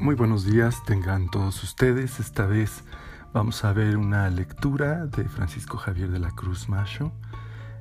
Muy 0.00 0.14
buenos 0.14 0.46
días, 0.46 0.82
tengan 0.86 1.28
todos 1.28 1.62
ustedes. 1.62 2.20
Esta 2.20 2.46
vez 2.46 2.84
vamos 3.34 3.66
a 3.66 3.74
ver 3.74 3.98
una 3.98 4.30
lectura 4.30 5.04
de 5.04 5.28
Francisco 5.28 5.76
Javier 5.76 6.10
de 6.10 6.18
la 6.18 6.30
Cruz 6.30 6.70
Macho 6.70 7.12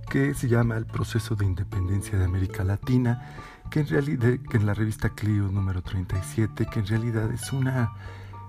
que 0.09 0.33
se 0.33 0.49
llama 0.49 0.75
El 0.75 0.85
proceso 0.85 1.35
de 1.35 1.45
independencia 1.45 2.19
de 2.19 2.25
América 2.25 2.65
Latina, 2.65 3.21
que 3.71 3.79
en 3.79 3.87
realidad 3.87 4.37
que 4.49 4.57
en 4.57 4.65
la 4.65 4.73
revista 4.73 5.11
Clio 5.11 5.47
número 5.47 5.81
37, 5.81 6.65
que 6.65 6.79
en 6.79 6.87
realidad 6.87 7.31
es 7.31 7.53
una 7.53 7.93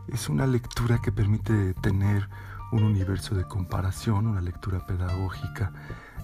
es 0.09 0.29
una 0.29 0.49
lectura 0.49 0.99
que 1.01 1.13
permite 1.13 1.75
tener 1.75 2.29
un 2.73 2.83
universo 2.83 3.37
de 3.37 3.45
comparación, 3.45 4.27
una 4.27 4.41
lectura 4.41 4.85
pedagógica 4.85 5.73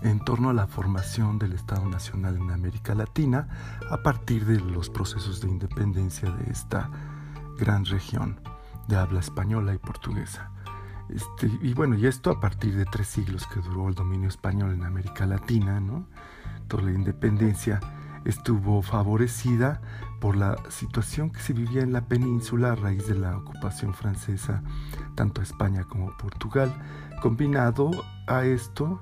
en 0.02 0.18
torno 0.18 0.50
a 0.50 0.52
la 0.52 0.66
formación 0.66 1.38
del 1.38 1.52
Estado 1.52 1.88
Nacional 1.88 2.38
en 2.38 2.50
América 2.50 2.96
Latina 2.96 3.46
a 3.88 3.98
partir 3.98 4.46
de 4.46 4.58
los 4.58 4.90
procesos 4.90 5.40
de 5.40 5.48
independencia 5.48 6.28
de 6.28 6.50
esta 6.50 6.90
gran 7.58 7.84
región 7.84 8.40
de 8.88 8.96
habla 8.96 9.20
española 9.20 9.74
y 9.74 9.78
portuguesa. 9.78 10.50
Este, 11.08 11.50
y 11.62 11.72
bueno, 11.74 11.96
y 11.96 12.06
esto 12.06 12.30
a 12.30 12.40
partir 12.40 12.76
de 12.76 12.84
tres 12.84 13.06
siglos 13.06 13.46
que 13.46 13.60
duró 13.60 13.88
el 13.88 13.94
dominio 13.94 14.28
español 14.28 14.72
en 14.72 14.84
América 14.84 15.26
Latina, 15.26 15.80
¿no? 15.80 16.06
Toda 16.68 16.84
la 16.84 16.92
independencia 16.92 17.80
estuvo 18.24 18.82
favorecida 18.82 19.80
por 20.20 20.36
la 20.36 20.56
situación 20.68 21.30
que 21.30 21.40
se 21.40 21.52
vivía 21.52 21.82
en 21.82 21.92
la 21.92 22.06
península 22.06 22.72
a 22.72 22.74
raíz 22.74 23.06
de 23.06 23.14
la 23.14 23.36
ocupación 23.36 23.94
francesa, 23.94 24.62
tanto 25.14 25.42
España 25.42 25.84
como 25.84 26.16
Portugal. 26.16 26.74
Combinado 27.22 27.90
a 28.26 28.44
esto, 28.44 29.00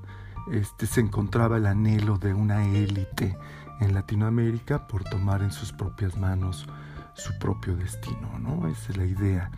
este, 0.51 0.87
se 0.87 1.01
encontraba 1.01 1.57
el 1.57 1.67
anhelo 1.67 2.19
de 2.19 2.34
una 2.34 2.67
élite 2.67 3.39
en 3.81 3.95
Latinoamérica 3.95 4.87
por 4.87 5.05
tomar 5.05 5.43
en 5.43 5.53
sus 5.53 5.73
propias 5.73 6.19
manos 6.19 6.67
su 7.15 7.37
propio 7.39 7.77
destino, 7.77 8.39
¿no? 8.39 8.67
Esa 8.69 8.93
es 8.93 8.97
la 8.97 9.05
idea, 9.05 9.51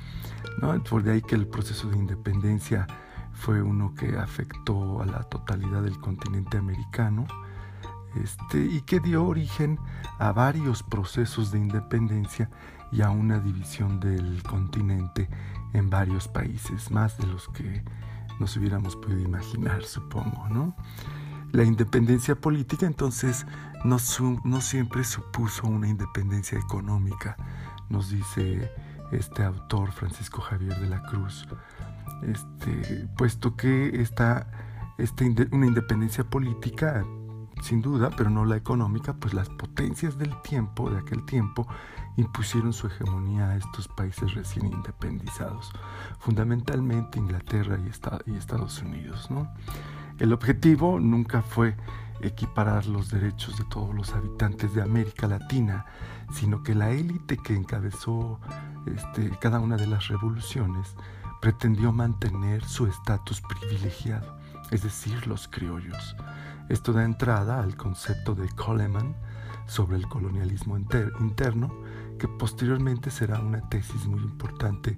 ¿no? 0.60 0.82
Por 0.84 1.02
de 1.02 1.12
ahí 1.12 1.22
que 1.22 1.34
el 1.34 1.46
proceso 1.46 1.88
de 1.88 1.96
independencia 1.96 2.86
fue 3.32 3.62
uno 3.62 3.94
que 3.94 4.16
afectó 4.16 5.02
a 5.02 5.06
la 5.06 5.22
totalidad 5.24 5.82
del 5.82 5.98
continente 5.98 6.56
americano, 6.56 7.26
este, 8.22 8.64
y 8.64 8.80
que 8.82 9.00
dio 9.00 9.26
origen 9.26 9.78
a 10.18 10.32
varios 10.32 10.82
procesos 10.82 11.50
de 11.50 11.58
independencia 11.58 12.50
y 12.90 13.02
a 13.02 13.10
una 13.10 13.38
división 13.40 14.00
del 14.00 14.42
continente 14.42 15.28
en 15.74 15.90
varios 15.90 16.28
países, 16.28 16.90
más 16.90 17.18
de 17.18 17.26
los 17.26 17.48
que 17.48 17.84
nos 18.40 18.56
hubiéramos 18.56 18.96
podido 18.96 19.20
imaginar, 19.20 19.84
supongo, 19.84 20.48
¿no? 20.48 20.74
La 21.52 21.64
independencia 21.64 22.34
política 22.34 22.86
entonces 22.86 23.46
no, 23.84 23.96
no 24.44 24.60
siempre 24.60 25.04
supuso 25.04 25.66
una 25.66 25.88
independencia 25.88 26.58
económica, 26.58 27.36
nos 27.88 28.10
dice 28.10 28.70
este 29.12 29.44
autor 29.44 29.92
Francisco 29.92 30.40
Javier 30.40 30.78
de 30.80 30.88
la 30.88 31.02
Cruz, 31.02 31.46
este, 32.22 33.08
puesto 33.16 33.56
que 33.56 34.00
esta, 34.00 34.50
este, 34.98 35.34
una 35.52 35.66
independencia 35.66 36.24
política, 36.24 37.04
sin 37.62 37.80
duda, 37.80 38.10
pero 38.16 38.28
no 38.28 38.44
la 38.44 38.56
económica, 38.56 39.14
pues 39.14 39.32
las 39.32 39.48
potencias 39.48 40.18
del 40.18 40.40
tiempo, 40.42 40.90
de 40.90 40.98
aquel 40.98 41.24
tiempo, 41.24 41.66
impusieron 42.16 42.72
su 42.72 42.86
hegemonía 42.86 43.50
a 43.50 43.56
estos 43.56 43.88
países 43.88 44.34
recién 44.34 44.66
independizados, 44.66 45.72
fundamentalmente 46.18 47.18
Inglaterra 47.18 47.78
y, 47.78 48.30
y 48.30 48.36
Estados 48.36 48.82
Unidos. 48.82 49.30
¿no? 49.30 49.48
El 50.18 50.32
objetivo 50.32 50.98
nunca 50.98 51.42
fue 51.42 51.76
equiparar 52.22 52.86
los 52.86 53.10
derechos 53.10 53.58
de 53.58 53.64
todos 53.64 53.94
los 53.94 54.14
habitantes 54.14 54.74
de 54.74 54.82
América 54.82 55.26
Latina, 55.26 55.84
sino 56.32 56.62
que 56.62 56.74
la 56.74 56.90
élite 56.90 57.36
que 57.36 57.54
encabezó 57.54 58.40
este, 58.86 59.30
cada 59.40 59.60
una 59.60 59.76
de 59.76 59.86
las 59.86 60.08
revoluciones 60.08 60.94
pretendió 61.42 61.92
mantener 61.92 62.64
su 62.64 62.86
estatus 62.86 63.42
privilegiado, 63.42 64.38
es 64.70 64.82
decir, 64.82 65.26
los 65.26 65.48
criollos. 65.48 66.16
Esto 66.70 66.94
da 66.94 67.04
entrada 67.04 67.60
al 67.62 67.76
concepto 67.76 68.34
de 68.34 68.48
Coleman 68.48 69.14
sobre 69.66 69.96
el 69.96 70.08
colonialismo 70.08 70.78
interno, 70.78 71.74
que 72.18 72.26
posteriormente 72.26 73.10
será 73.10 73.40
una 73.40 73.60
tesis 73.68 74.06
muy 74.06 74.20
importante 74.20 74.96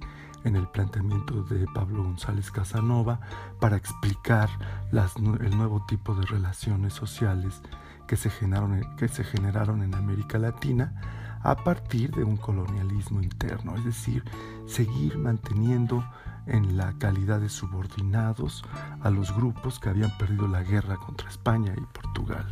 en 0.49 0.57
el 0.57 0.67
planteamiento 0.67 1.43
de 1.45 1.67
Pablo 1.75 2.03
González 2.03 2.51
Casanova 2.51 3.21
para 3.61 3.77
explicar 3.77 4.49
el 4.93 5.57
nuevo 5.57 5.85
tipo 5.87 6.15
de 6.15 6.27
relaciones 6.27 6.95
sociales 6.95 7.61
que 8.07 8.17
se, 8.17 8.31
generaron, 8.31 8.97
que 8.97 9.09
se 9.09 9.23
generaron 9.25 9.83
en 9.83 9.95
América 9.95 10.39
Latina 10.39 11.39
a 11.43 11.55
partir 11.55 12.11
de 12.13 12.25
un 12.25 12.37
colonialismo 12.37 13.23
interno, 13.23 13.77
es 13.77 13.85
decir, 13.85 14.25
seguir 14.67 15.19
manteniendo 15.19 16.05
en 16.47 16.77
la 16.77 16.95
calidad 16.95 17.41
de 17.41 17.51
subordinados 17.51 18.65
a 19.03 19.11
los 19.11 19.37
grupos 19.37 19.79
que 19.79 19.91
habían 19.91 20.17
perdido 20.17 20.49
la 20.49 20.63
guerra 20.63 20.97
contra 20.97 21.29
España 21.29 21.75
y 21.77 21.81
Portugal. 21.93 22.47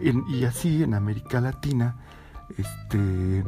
y 0.00 0.44
así 0.44 0.82
en 0.84 0.94
América 0.94 1.40
Latina, 1.40 1.96
este, 2.56 3.44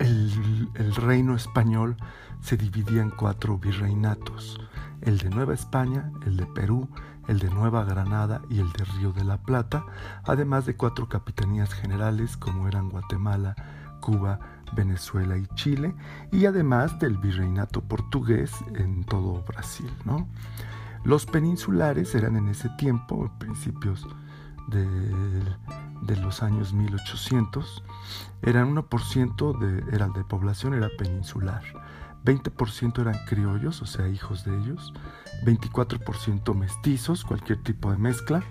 el, 0.00 0.94
reino 0.96 1.36
español 1.36 1.96
se 2.40 2.56
dividía 2.56 3.02
en 3.02 3.10
cuatro 3.10 3.58
virreinatos, 3.58 4.58
el 5.02 5.18
de 5.18 5.30
Nueva 5.30 5.54
España, 5.54 6.10
el 6.26 6.36
de 6.36 6.46
Perú, 6.46 6.88
el 7.28 7.38
de 7.38 7.50
Nueva 7.50 7.84
Granada 7.84 8.42
y 8.48 8.60
el 8.60 8.72
de 8.72 8.84
Río 8.84 9.12
de 9.12 9.24
la 9.24 9.42
Plata, 9.42 9.84
además 10.24 10.66
de 10.66 10.76
cuatro 10.76 11.08
capitanías 11.08 11.72
generales 11.72 12.36
como 12.36 12.66
eran 12.66 12.88
Guatemala, 12.88 13.54
Cuba, 14.00 14.40
Venezuela 14.72 15.36
y 15.36 15.46
Chile, 15.54 15.94
y 16.32 16.46
además 16.46 16.98
del 16.98 17.18
virreinato 17.18 17.82
portugués 17.82 18.52
en 18.74 19.04
todo 19.04 19.44
Brasil. 19.46 19.90
¿no? 20.04 20.26
Los 21.04 21.26
peninsulares 21.26 22.14
eran 22.14 22.36
en 22.36 22.48
ese 22.48 22.70
tiempo, 22.70 23.30
principios 23.38 24.06
de 24.70 26.16
los 26.16 26.42
años 26.42 26.72
1800, 26.72 27.82
eran 28.42 28.74
1% 28.74 29.58
de, 29.58 29.96
era 29.96 30.08
de 30.08 30.24
población 30.24 30.74
era 30.74 30.88
peninsular, 30.96 31.62
20% 32.24 33.00
eran 33.00 33.16
criollos, 33.26 33.82
o 33.82 33.86
sea, 33.86 34.08
hijos 34.08 34.44
de 34.44 34.56
ellos, 34.58 34.92
24% 35.44 36.54
mestizos, 36.54 37.24
cualquier 37.24 37.62
tipo 37.62 37.90
de 37.90 37.98
mezcla, 37.98 38.42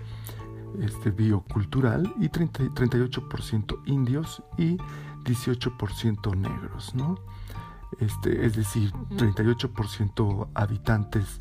este, 0.80 1.10
biocultural, 1.10 2.12
y 2.18 2.28
38% 2.28 3.80
indios 3.86 4.42
y 4.56 4.76
18% 5.24 6.36
negros, 6.36 6.94
¿no? 6.94 7.18
Este, 7.98 8.46
es 8.46 8.54
decir, 8.54 8.92
38% 8.92 10.48
habitantes 10.54 11.38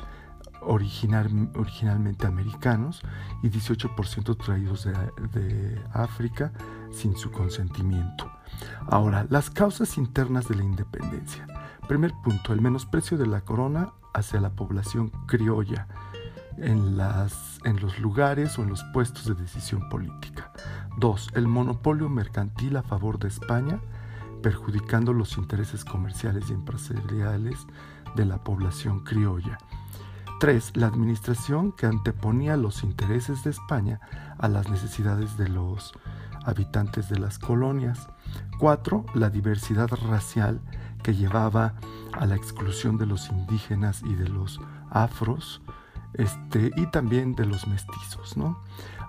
original, 0.69 1.49
originalmente 1.55 2.27
americanos 2.27 3.01
y 3.41 3.49
18% 3.49 4.37
traídos 4.37 4.85
de, 4.85 5.81
África 5.91 6.51
sin 6.91 7.17
su 7.17 7.31
consentimiento. 7.31 8.31
Ahora, 8.87 9.25
las 9.29 9.49
causas 9.49 9.97
internas 9.97 10.47
de 10.47 10.55
la 10.55 10.63
independencia. 10.63 11.45
Primer 11.87 12.13
punto, 12.23 12.53
el 12.53 12.61
menosprecio 12.61 13.17
de 13.17 13.25
la 13.25 13.41
corona 13.41 13.93
hacia 14.13 14.39
la 14.39 14.51
población 14.51 15.11
criolla 15.27 15.87
en 16.57 16.97
los 16.97 17.99
lugares 17.99 18.59
o 18.59 18.63
en 18.63 18.69
los 18.69 18.83
puestos 18.93 19.25
de 19.25 19.33
decisión 19.33 19.89
política. 19.89 20.51
Dos, 20.97 21.29
el 21.33 21.47
monopolio 21.47 22.09
mercantil 22.09 22.77
a 22.77 22.83
favor 22.83 23.17
de 23.17 23.29
España, 23.29 23.79
perjudicando 24.43 25.13
los 25.13 25.37
intereses 25.37 25.83
comerciales 25.83 26.49
y 26.49 26.53
empresariales 26.53 27.65
de 28.15 28.25
la 28.25 28.43
población 28.43 28.99
criolla. 29.01 29.57
3. 30.39 30.77
La 30.77 30.87
administración 30.87 31.73
que 31.73 31.85
anteponía 31.85 32.55
los 32.55 32.83
intereses 32.83 33.43
de 33.43 33.51
España 33.51 33.99
a 34.37 34.47
las 34.47 34.69
necesidades 34.69 35.37
de 35.37 35.49
los 35.49 35.93
habitantes 36.45 37.09
de 37.09 37.19
las 37.19 37.37
colonias. 37.39 38.07
4. 38.59 39.05
La 39.15 39.29
diversidad 39.29 39.89
racial 40.09 40.61
que 41.03 41.13
llevaba 41.13 41.75
a 42.13 42.25
la 42.25 42.35
exclusión 42.35 42.97
de 42.97 43.05
los 43.05 43.29
indígenas 43.29 44.01
y 44.03 44.15
de 44.15 44.29
los 44.29 44.59
afros 44.89 45.61
este, 46.13 46.71
y 46.75 46.87
también 46.87 47.35
de 47.35 47.45
los 47.45 47.67
mestizos. 47.67 48.37
¿no? 48.37 48.61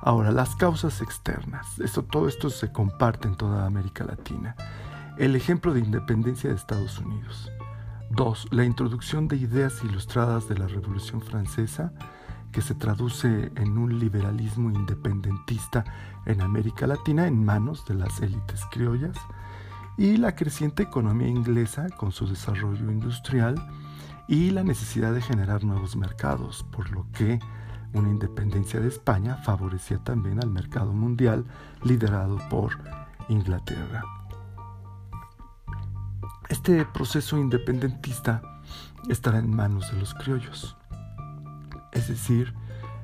Ahora, 0.03 0.33
las 0.33 0.57
causas 0.57 1.01
externas. 1.01 1.79
Esto, 1.79 2.03
todo 2.03 2.29
esto 2.29 2.51
se 2.51 2.73
comparte 2.73 3.29
en 3.29 3.37
toda 3.37 3.67
América 3.67 4.05
Latina. 4.05 4.57
El 5.17 5.37
ejemplo 5.37 5.73
de 5.75 5.81
independencia 5.81 6.51
de 6.51 6.57
Estados 6.57 6.99
Unidos. 6.99 7.51
2. 8.11 8.49
La 8.51 8.65
introducción 8.65 9.29
de 9.29 9.37
ideas 9.37 9.85
ilustradas 9.85 10.49
de 10.49 10.59
la 10.59 10.67
Revolución 10.67 11.21
Francesa, 11.21 11.93
que 12.51 12.61
se 12.61 12.75
traduce 12.75 13.53
en 13.55 13.79
un 13.79 13.99
liberalismo 14.01 14.71
independentista 14.71 15.85
en 16.27 16.41
América 16.41 16.89
Latina 16.89 17.29
en 17.29 17.45
manos 17.45 17.87
de 17.87 17.95
las 17.95 18.21
élites 18.21 18.65
criollas, 18.73 19.17
y 19.97 20.17
la 20.17 20.35
creciente 20.35 20.83
economía 20.83 21.29
inglesa 21.29 21.89
con 21.91 22.11
su 22.11 22.27
desarrollo 22.27 22.91
industrial 22.91 23.55
y 24.27 24.51
la 24.51 24.65
necesidad 24.65 25.13
de 25.15 25.23
generar 25.23 25.63
nuevos 25.63 25.95
mercados, 25.97 26.65
por 26.73 26.91
lo 26.91 27.07
que 27.13 27.39
una 27.93 28.09
independencia 28.09 28.81
de 28.81 28.89
España 28.89 29.37
favorecía 29.37 29.99
también 29.99 30.43
al 30.43 30.51
mercado 30.51 30.93
mundial 30.93 31.45
liderado 31.83 32.39
por 32.49 32.73
Inglaterra. 33.29 34.20
Este 36.61 36.85
proceso 36.85 37.39
independentista 37.39 38.43
estará 39.09 39.39
en 39.39 39.51
manos 39.51 39.91
de 39.91 39.99
los 39.99 40.13
criollos. 40.13 40.77
Es 41.91 42.09
decir, 42.09 42.53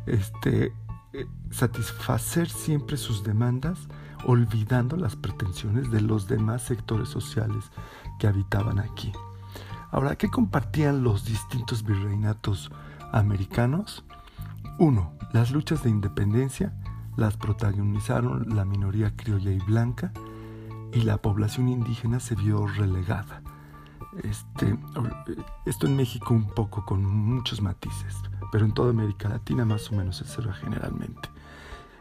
este, 0.05 0.75
eh, 1.15 1.27
satisfacer 1.51 2.51
siempre 2.51 2.99
sus 2.99 3.25
demandas 3.25 3.79
olvidando 4.27 4.99
las 4.99 5.17
pretensiones 5.17 5.91
de 5.91 6.03
los 6.03 6.29
demás 6.29 6.65
sectores 6.65 7.09
sociales 7.09 7.65
que 8.19 8.27
habitaban 8.27 8.79
aquí. 8.79 9.11
Ahora, 9.91 10.17
¿qué 10.17 10.29
compartían 10.29 11.03
los 11.03 11.25
distintos 11.25 11.83
virreinatos 11.83 12.71
americanos? 13.11 14.05
Uno, 14.79 15.15
las 15.33 15.51
luchas 15.51 15.83
de 15.83 15.89
independencia 15.89 16.75
las 17.17 17.39
protagonizaron 17.39 18.55
la 18.55 18.67
minoría 18.67 19.17
criolla 19.17 19.51
y 19.51 19.61
blanca 19.61 20.13
y 20.97 21.03
la 21.03 21.19
población 21.19 21.69
indígena 21.69 22.21
se 22.21 22.35
vio 22.35 22.67
relegada. 22.67 23.43
Este, 24.23 24.79
esto 25.67 25.87
en 25.87 25.95
México 25.95 26.33
un 26.33 26.47
poco 26.47 26.87
con 26.87 27.05
muchos 27.05 27.61
matices, 27.61 28.17
pero 28.51 28.65
en 28.65 28.73
toda 28.73 28.91
América 28.91 29.29
Latina 29.29 29.67
más 29.67 29.93
o 29.93 29.95
menos 29.95 30.23
eso 30.23 30.41
era 30.41 30.55
generalmente. 30.55 31.29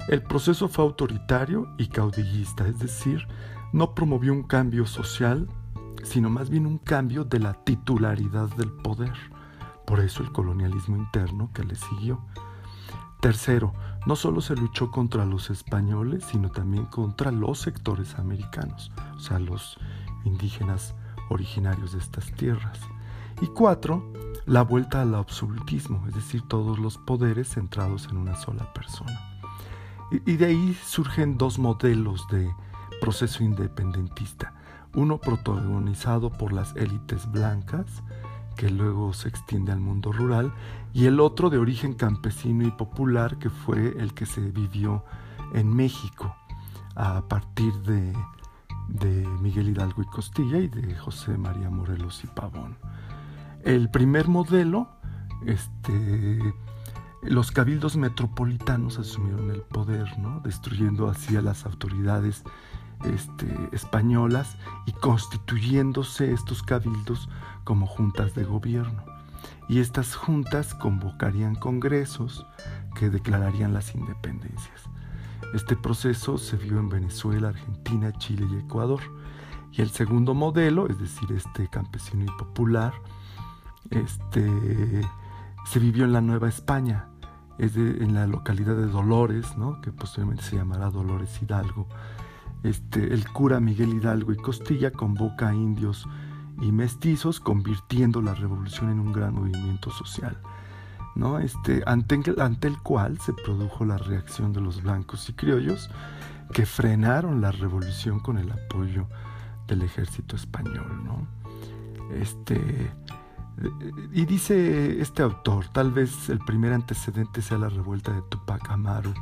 El 0.08 0.24
proceso 0.24 0.70
fue 0.70 0.86
autoritario 0.86 1.68
y 1.78 1.88
caudillista, 1.88 2.66
es 2.68 2.80
decir, 2.80 3.28
no 3.74 3.94
promovió 3.94 4.32
un 4.32 4.44
cambio 4.44 4.86
social, 4.86 5.50
sino 6.04 6.30
más 6.30 6.50
bien 6.50 6.66
un 6.66 6.78
cambio 6.78 7.26
de 7.26 7.40
la 7.40 7.54
titularidad 7.66 8.48
del 8.56 8.72
poder. 8.72 9.14
Por 9.86 10.00
eso 10.00 10.24
el 10.24 10.32
colonialismo 10.32 10.96
interno 10.96 11.52
que 11.54 11.66
le 11.66 11.76
siguió. 11.76 12.22
Tercero, 13.20 13.74
no 14.06 14.16
solo 14.16 14.42
se 14.42 14.56
luchó 14.56 14.92
contra 14.92 15.26
los 15.26 15.50
españoles, 15.50 16.26
sino 16.30 16.50
también 16.50 16.86
contra 16.86 17.32
los 17.32 17.60
sectores 17.60 18.16
americanos, 18.20 18.92
o 19.16 19.20
sea, 19.20 19.40
los 19.40 19.78
indígenas 20.26 20.96
originarios 21.30 21.94
de 21.94 22.00
estas 22.00 22.32
tierras. 22.34 22.80
Y 23.42 23.48
cuatro, 23.48 24.14
la 24.46 24.62
vuelta 24.62 25.02
al 25.02 25.16
absolutismo, 25.16 26.06
es 26.08 26.16
decir, 26.16 26.42
todos 26.48 26.80
los 26.80 26.98
poderes 26.98 27.50
centrados 27.50 28.08
en 28.10 28.18
una 28.18 28.36
sola 28.36 28.72
persona. 28.74 29.20
Y, 30.12 30.38
de 30.38 30.46
ahí 30.46 30.78
surgen 30.86 31.38
dos 31.38 31.58
modelos 31.58 32.28
de 32.30 32.54
proceso 33.02 33.44
independentista. 33.44 34.54
Uno 34.94 35.18
protagonizado 35.18 36.30
por 36.32 36.54
las 36.54 36.76
élites 36.76 37.30
blancas, 37.32 38.04
que 38.56 38.70
luego 38.70 39.14
se 39.14 39.30
extiende 39.30 39.72
al 39.72 39.80
mundo 39.80 40.12
rural, 40.12 40.54
y 40.94 41.06
el 41.06 41.20
otro 41.20 41.50
de 41.50 41.58
origen 41.58 41.94
campesino 41.94 42.66
y 42.66 42.72
popular, 42.72 43.38
que 43.38 43.50
fue 43.50 43.96
el 44.00 44.14
que 44.14 44.26
se 44.26 44.42
vivió 44.52 45.04
en 45.54 45.74
México 45.76 46.36
a 46.96 47.28
partir 47.28 47.74
de, 47.82 48.14
Miguel 49.42 49.70
Hidalgo 49.70 50.04
y 50.04 50.06
Costilla 50.06 50.60
y 50.60 50.68
de 50.68 50.96
José 50.96 51.38
María 51.38 51.70
Morelos 51.70 52.24
y 52.24 52.28
Pavón. 52.28 52.78
El 53.64 53.90
primer 53.90 54.28
modelo, 54.28 54.88
este, 55.46 56.40
los 57.24 57.52
cabildos 57.52 57.98
metropolitanos 57.98 59.00
asumieron 59.00 59.50
el 59.50 59.62
poder, 59.62 60.20
¿no? 60.20 60.40
destruyendo 60.42 61.10
así 61.10 61.36
a 61.36 61.42
las 61.42 61.66
autoridades 61.66 62.44
este, 63.04 63.48
españolas 63.72 64.58
y 64.86 64.92
constituyéndose 64.94 66.32
estos 66.32 66.64
cabildos 66.64 67.30
como 67.64 67.88
juntas 67.88 68.34
de 68.36 68.44
gobierno. 68.44 69.04
Y 69.68 69.80
estas 69.80 70.16
juntas 70.16 70.74
convocarían 70.74 71.56
congresos 71.56 72.46
que 72.96 73.10
declararían 73.10 73.74
las 73.74 73.94
independencias. 73.96 74.90
Este 75.54 75.76
proceso 75.76 76.38
se 76.38 76.58
vio 76.58 76.80
en 76.80 76.90
Venezuela, 76.90 77.50
Argentina, 77.50 78.12
Chile 78.14 78.48
y 78.52 78.58
Ecuador. 78.58 79.02
Y 79.72 79.82
el 79.82 79.90
segundo 79.90 80.34
modelo, 80.34 80.88
es 80.88 81.00
decir, 81.00 81.32
este 81.32 81.68
campesino 81.68 82.24
y 82.24 82.38
popular, 82.38 82.94
este, 83.90 85.02
se 85.66 85.80
vivió 85.80 86.06
en 86.06 86.14
la 86.14 86.22
Nueva 86.22 86.48
España, 86.48 87.08
es 87.58 87.76
en 87.76 88.14
la 88.14 88.28
localidad 88.28 88.76
de 88.76 88.88
Dolores, 88.88 89.58
¿no? 89.58 89.80
que 89.82 89.92
posteriormente 89.92 90.44
se 90.44 90.58
llamará 90.58 90.90
Dolores 90.90 91.42
Hidalgo. 91.42 91.88
Este, 92.66 93.14
el 93.14 93.30
cura 93.30 93.60
Miguel 93.60 93.94
Hidalgo 93.94 94.34
y 94.34 94.38
Costilla 94.38 94.90
convoca 94.90 95.50
a 95.50 95.54
indios 95.54 96.08
y 96.60 96.72
mestizos, 96.72 97.40
convirtiendo 97.40 98.24
la 98.24 98.34
revolución 98.34 98.90
en 98.90 99.00
un 99.00 99.14
gran 99.14 99.36
movimiento 99.36 99.92
social, 99.92 100.36
¿no? 101.16 101.38
este, 101.38 101.84
ante, 101.86 102.16
el 102.68 102.80
cual 102.80 103.20
se 103.20 103.34
produjo 103.34 103.86
la 103.86 104.00
reacción 104.00 104.52
de 104.52 104.62
los 104.62 104.82
blancos 104.82 105.30
y 105.30 105.34
criollos 105.34 105.92
que 106.54 106.66
frenaron 106.66 107.40
la 107.40 107.52
revolución 107.52 108.20
con 108.20 108.40
el 108.40 108.52
apoyo 108.52 109.06
del 109.68 109.84
ejército 109.84 110.36
español. 110.36 111.04
¿no? 111.04 111.28
Este, 112.16 112.92
y 114.12 114.26
dice 114.26 115.00
este 115.02 115.22
autor, 115.22 115.68
tal 115.68 115.92
vez 115.92 116.30
el 116.30 116.40
primer 116.40 116.74
antecedente 116.74 117.44
sea 117.44 117.60
la 117.60 117.70
revuelta 117.70 118.12
de 118.12 118.24
Tupac 118.24 118.72
Amaru 118.72 119.14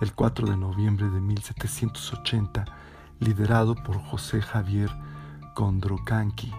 el 0.00 0.12
4 0.12 0.46
de 0.48 0.56
noviembre 0.56 1.08
de 1.08 1.20
1780, 1.20 2.64
liderado 3.20 3.74
por 3.74 3.98
José 3.98 4.42
Javier 4.42 4.90
Condrocanqui. 5.54 6.52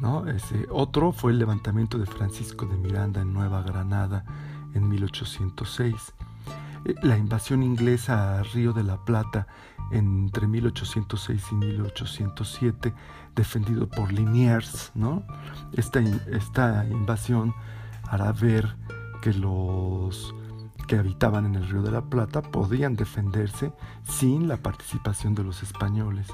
¿no? 0.00 0.26
Ese 0.28 0.66
otro 0.70 1.12
fue 1.12 1.32
el 1.32 1.38
levantamiento 1.38 1.98
de 1.98 2.06
Francisco 2.06 2.66
de 2.66 2.76
Miranda 2.76 3.22
en 3.22 3.32
Nueva 3.32 3.62
Granada 3.62 4.24
en 4.74 4.88
1806. 4.88 6.14
Eh, 6.84 6.94
la 7.02 7.16
invasión 7.16 7.62
inglesa 7.62 8.38
a 8.38 8.42
Río 8.42 8.72
de 8.72 8.84
la 8.84 9.04
Plata 9.04 9.46
entre 9.90 10.46
1806 10.46 11.44
y 11.52 11.54
1807, 11.54 12.94
defendido 13.34 13.88
por 13.88 14.12
Liniers. 14.12 14.92
¿no? 14.94 15.24
Esta, 15.72 16.00
esta 16.00 16.84
invasión 16.90 17.54
hará 18.04 18.32
ver 18.32 18.76
que 19.22 19.32
los 19.32 20.34
que 20.86 20.96
habitaban 20.96 21.46
en 21.46 21.54
el 21.54 21.68
Río 21.68 21.82
de 21.82 21.90
la 21.90 22.02
Plata 22.02 22.42
podían 22.42 22.96
defenderse 22.96 23.72
sin 24.04 24.48
la 24.48 24.56
participación 24.56 25.34
de 25.34 25.44
los 25.44 25.62
españoles. 25.62 26.28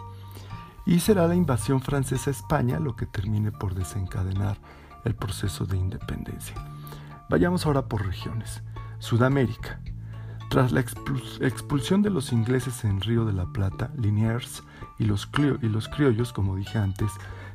Y 0.84 1.00
será 1.00 1.26
la 1.26 1.34
invasión 1.34 1.80
francesa 1.80 2.30
a 2.30 2.32
España 2.32 2.80
lo 2.80 2.96
que 2.96 3.06
termine 3.06 3.52
por 3.52 3.74
desencadenar 3.74 4.58
el 5.04 5.14
proceso 5.14 5.66
de 5.66 5.76
independencia. 5.76 6.56
Vayamos 7.28 7.66
ahora 7.66 7.86
por 7.86 8.04
regiones. 8.06 8.62
Sudamérica. 8.98 9.80
Tras 10.48 10.70
la 10.70 10.80
expulsión 10.80 12.02
de 12.02 12.10
los 12.10 12.32
ingleses 12.32 12.84
en 12.84 13.00
Río 13.00 13.24
de 13.24 13.32
la 13.32 13.46
Plata, 13.46 13.90
Liniers 13.96 14.62
y 14.98 15.04
los, 15.04 15.28
y 15.62 15.66
los 15.66 15.88
criollos, 15.88 16.32
como 16.32 16.56
dije 16.56 16.78
antes, 16.78 17.10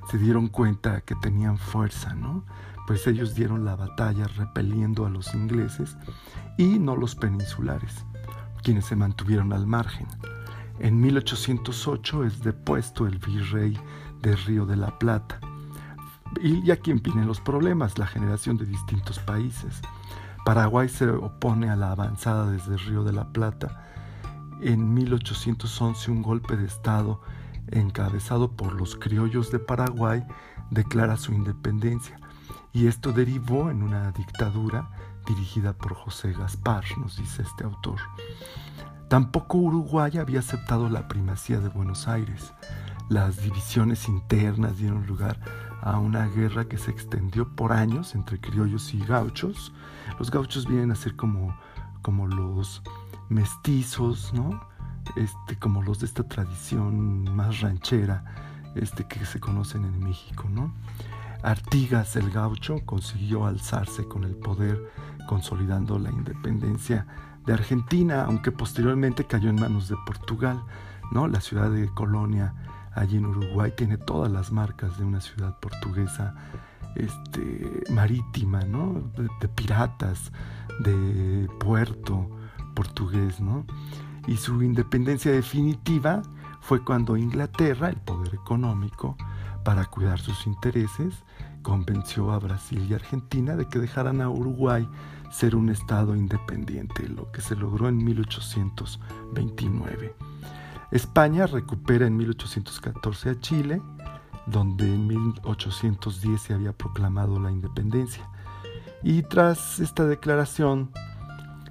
se 0.09 0.17
dieron 0.17 0.47
cuenta 0.47 1.01
que 1.01 1.15
tenían 1.15 1.57
fuerza, 1.57 2.15
¿no? 2.15 2.43
Pues 2.87 3.05
ellos 3.05 3.35
dieron 3.35 3.65
la 3.65 3.75
batalla 3.75 4.27
repeliendo 4.37 5.05
a 5.05 5.09
los 5.09 5.33
ingleses 5.33 5.97
y 6.57 6.79
no 6.79 6.95
los 6.95 7.15
peninsulares, 7.15 8.05
quienes 8.63 8.85
se 8.85 8.95
mantuvieron 8.95 9.51
al 9.51 9.67
margen. 9.67 10.07
En 10.79 11.01
1808 11.01 12.23
es 12.23 12.39
depuesto 12.39 13.05
el 13.05 13.17
virrey 13.17 13.77
de 14.21 14.37
Río 14.37 14.65
de 14.65 14.77
la 14.77 14.97
Plata. 14.97 15.41
Y 16.41 16.71
aquí 16.71 16.93
vienen 16.93 17.27
los 17.27 17.41
problemas, 17.41 17.97
la 17.97 18.07
generación 18.07 18.57
de 18.57 18.65
distintos 18.65 19.19
países. 19.19 19.81
Paraguay 20.45 20.87
se 20.87 21.09
opone 21.09 21.69
a 21.69 21.75
la 21.75 21.91
avanzada 21.91 22.49
desde 22.49 22.77
Río 22.77 23.03
de 23.03 23.11
la 23.11 23.33
Plata. 23.33 23.83
En 24.61 24.93
1811 24.93 26.09
un 26.09 26.21
golpe 26.21 26.55
de 26.55 26.65
Estado 26.65 27.21
encabezado 27.69 28.55
por 28.55 28.71
los 28.73 28.95
criollos 28.95 29.51
de 29.51 29.59
Paraguay 29.59 30.23
declara 30.71 31.17
su 31.17 31.33
independencia 31.33 32.17
y 32.77 32.85
esto 32.85 33.11
derivó 33.11 33.71
en 33.71 33.81
una 33.81 34.11
dictadura 34.11 34.87
dirigida 35.25 35.73
por 35.73 35.95
José 35.95 36.31
Gaspar, 36.31 36.83
nos 36.99 37.17
dice 37.17 37.41
este 37.41 37.63
autor. 37.63 37.97
Tampoco 39.09 39.57
Uruguay 39.57 40.19
había 40.19 40.41
aceptado 40.41 40.87
la 40.87 41.07
primacía 41.07 41.59
de 41.59 41.69
Buenos 41.69 42.07
Aires. 42.07 42.53
Las 43.09 43.41
divisiones 43.41 44.07
internas 44.07 44.77
dieron 44.77 45.07
lugar 45.07 45.39
a 45.81 45.97
una 45.97 46.27
guerra 46.27 46.65
que 46.65 46.77
se 46.77 46.91
extendió 46.91 47.49
por 47.55 47.73
años 47.73 48.13
entre 48.13 48.39
criollos 48.39 48.93
y 48.93 48.99
gauchos. 48.99 49.73
Los 50.19 50.29
gauchos 50.29 50.67
vienen 50.67 50.91
a 50.91 50.95
ser 50.95 51.15
como, 51.15 51.57
como 52.03 52.27
los 52.27 52.83
mestizos, 53.29 54.31
¿no? 54.35 54.61
Este, 55.15 55.57
como 55.57 55.81
los 55.81 56.01
de 56.01 56.05
esta 56.05 56.27
tradición 56.27 57.23
más 57.35 57.59
ranchera 57.61 58.23
este, 58.75 59.07
que 59.07 59.25
se 59.25 59.39
conocen 59.39 59.83
en 59.83 59.97
México, 59.97 60.47
¿no? 60.47 60.75
Artigas 61.43 62.15
el 62.15 62.31
gaucho 62.31 62.81
consiguió 62.85 63.45
alzarse 63.45 64.07
con 64.07 64.23
el 64.23 64.35
poder, 64.35 64.91
consolidando 65.27 65.99
la 65.99 66.09
independencia 66.09 67.05
de 67.45 67.53
Argentina, 67.53 68.25
aunque 68.25 68.51
posteriormente 68.51 69.25
cayó 69.25 69.49
en 69.49 69.55
manos 69.55 69.87
de 69.87 69.95
Portugal, 70.05 70.61
¿no? 71.11 71.27
La 71.27 71.41
ciudad 71.41 71.69
de 71.71 71.87
Colonia 71.93 72.53
allí 72.93 73.17
en 73.17 73.25
Uruguay 73.25 73.71
tiene 73.75 73.97
todas 73.97 74.31
las 74.31 74.51
marcas 74.51 74.97
de 74.97 75.05
una 75.05 75.21
ciudad 75.21 75.57
portuguesa 75.59 76.33
este, 76.95 77.83
marítima, 77.89 78.61
¿no? 78.61 79.03
De, 79.39 79.47
piratas, 79.47 80.31
de 80.79 81.47
puerto 81.59 82.29
portugués, 82.75 83.39
¿no? 83.39 83.65
Y 84.27 84.37
su 84.37 84.61
independencia 84.61 85.31
definitiva 85.31 86.21
fue 86.59 86.83
cuando 86.83 87.15
Inglaterra, 87.15 87.89
el 87.89 87.97
poder 87.97 88.35
económico, 88.35 89.15
para 89.67 89.83
cuidar 89.83 90.17
sus 90.17 90.47
intereses, 90.47 91.25
convenció 91.61 92.31
a 92.31 92.39
Brasil 92.39 92.87
y 92.89 92.93
Argentina 92.93 93.57
de 93.57 93.67
que 93.67 93.79
dejaran 93.79 94.21
a 94.21 94.29
Uruguay 94.29 94.87
ser 95.29 95.57
un 95.57 95.67
Estado 95.67 96.15
independiente, 96.15 97.09
lo 97.09 97.29
que 97.33 97.41
se 97.41 97.53
logró 97.53 97.89
en 97.89 98.01
1829. 98.01 100.15
España 100.91 101.47
recupera 101.47 102.07
en 102.07 102.15
1814 102.15 103.29
a 103.29 103.37
Chile, 103.41 103.81
donde 104.45 104.85
en 104.85 105.05
1810 105.05 106.41
se 106.41 106.53
había 106.53 106.71
proclamado 106.71 107.37
la 107.37 107.51
independencia. 107.51 108.25
Y 109.03 109.23
tras 109.23 109.81
esta 109.81 110.05
declaración 110.05 110.91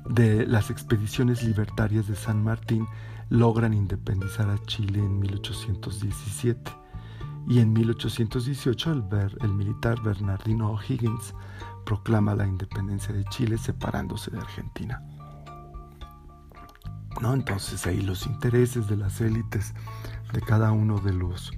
de 0.04 0.46
las 0.46 0.68
expediciones 0.68 1.42
libertarias 1.42 2.08
de 2.08 2.16
San 2.16 2.44
Martín, 2.44 2.86
logran 3.30 3.72
independizar 3.72 4.50
a 4.50 4.58
Chile 4.66 4.98
en 4.98 5.18
1817. 5.18 6.84
Y 7.46 7.60
en 7.60 7.72
1818 7.72 8.92
el, 8.92 9.04
el 9.42 9.52
militar 9.54 10.00
Bernardino 10.02 10.72
O'Higgins 10.72 11.34
proclama 11.84 12.34
la 12.34 12.46
independencia 12.46 13.14
de 13.14 13.24
Chile 13.26 13.56
separándose 13.58 14.30
de 14.30 14.38
Argentina. 14.38 15.02
¿No? 17.20 17.32
Entonces 17.32 17.86
ahí 17.86 18.00
los 18.00 18.26
intereses 18.26 18.88
de 18.88 18.96
las 18.96 19.20
élites 19.20 19.74
de 20.32 20.40
cada 20.40 20.72
uno 20.72 20.98
de 20.98 21.12
los 21.12 21.52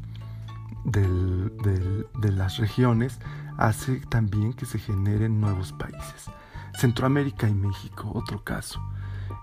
de 0.84 2.32
las 2.32 2.56
regiones 2.58 3.18
hace 3.58 4.00
también 4.08 4.54
que 4.54 4.64
se 4.64 4.78
generen 4.78 5.40
nuevos 5.40 5.72
países. 5.72 6.30
Centroamérica 6.78 7.48
y 7.48 7.54
México, 7.54 8.10
otro 8.14 8.42
caso. 8.44 8.80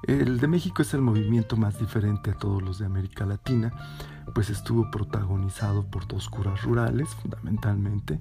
El 0.04 0.40
de 0.40 0.48
México 0.48 0.82
es 0.82 0.94
el 0.94 1.02
movimiento 1.02 1.58
más 1.58 1.80
diferente 1.80 2.32
a 2.32 2.38
todos 2.38 2.62
los 2.62 2.80
de 2.80 2.86
América 2.86 3.25
Latina, 3.25 3.74
pues 4.34 4.50
estuvo 4.50 4.90
protagonizado 4.92 5.86
por 5.86 6.08
dos 6.08 6.30
curas 6.30 6.62
rurales, 6.64 7.10
fundamentalmente, 7.16 8.20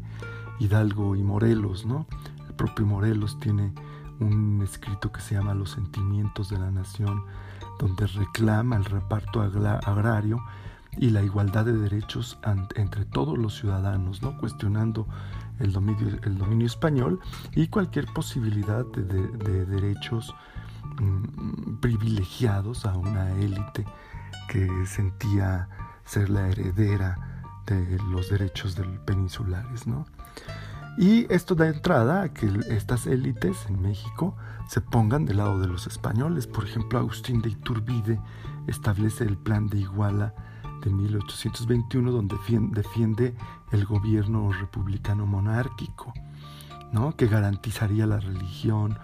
Hidalgo 0.58 1.16
y 1.16 1.22
Morelos, 1.22 1.84
¿no? 1.84 2.06
El 2.46 2.54
propio 2.54 2.86
Morelos 2.86 3.38
tiene 3.40 3.72
un 4.20 4.62
escrito 4.62 5.10
que 5.12 5.20
se 5.20 5.34
llama 5.34 5.54
Los 5.54 5.72
sentimientos 5.72 6.48
de 6.48 6.58
la 6.58 6.70
nación, 6.70 7.24
donde 7.78 8.06
reclama 8.06 8.76
el 8.76 8.84
reparto 8.84 9.42
agrario 9.42 10.42
y 10.96 11.10
la 11.10 11.22
igualdad 11.22 11.64
de 11.64 11.72
derechos 11.72 12.38
entre 12.76 13.04
todos 13.04 13.36
los 13.36 13.56
ciudadanos, 13.58 14.22
¿no? 14.22 14.38
cuestionando 14.38 15.06
el 15.58 15.72
dominio, 15.72 16.66
español 16.66 17.20
y 17.54 17.68
cualquier 17.68 18.06
posibilidad 18.06 18.84
de, 18.86 19.66
derechos 19.66 20.34
privilegiados 21.80 22.86
a 22.86 22.96
una 22.96 23.32
élite 23.32 23.84
que 24.48 24.68
sentía 24.86 25.68
ser 26.04 26.30
la 26.30 26.48
heredera 26.48 27.16
de 27.66 27.98
los 28.10 28.28
derechos 28.28 28.74
del 28.76 28.98
peninsulares. 29.00 29.86
¿no? 29.86 30.06
Y 30.96 31.32
esto 31.32 31.54
da 31.54 31.68
entrada 31.68 32.22
a 32.22 32.28
que 32.28 32.48
estas 32.68 33.06
élites 33.06 33.66
en 33.68 33.82
México 33.82 34.36
se 34.68 34.80
pongan 34.80 35.24
del 35.26 35.38
lado 35.38 35.58
de 35.58 35.66
los 35.66 35.86
españoles. 35.86 36.46
Por 36.46 36.64
ejemplo, 36.64 36.98
Agustín 36.98 37.42
de 37.42 37.50
Iturbide 37.50 38.20
establece 38.66 39.24
el 39.24 39.36
plan 39.36 39.66
de 39.66 39.78
Iguala 39.78 40.34
de 40.82 40.90
1821 40.90 42.12
donde 42.12 42.36
defiende 42.70 43.34
el 43.72 43.86
gobierno 43.86 44.52
republicano 44.52 45.26
monárquico, 45.26 46.12
¿no? 46.92 47.16
que 47.16 47.26
garantizaría 47.26 48.06
la 48.06 48.20
religión, 48.20 48.98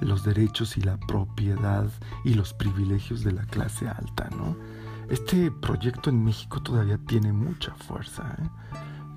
los 0.00 0.24
derechos 0.24 0.76
y 0.76 0.82
la 0.82 0.96
propiedad 0.98 1.88
y 2.24 2.34
los 2.34 2.54
privilegios 2.54 3.22
de 3.24 3.32
la 3.32 3.44
clase 3.44 3.88
alta. 3.88 4.28
¿no? 4.36 4.56
Este 5.08 5.50
proyecto 5.50 6.10
en 6.10 6.24
México 6.24 6.62
todavía 6.62 6.98
tiene 6.98 7.32
mucha 7.32 7.74
fuerza. 7.74 8.36
¿eh? 8.38 8.48